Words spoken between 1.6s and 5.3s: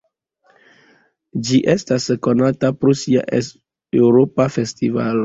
estas konata pro sia Eŭropa festivalo.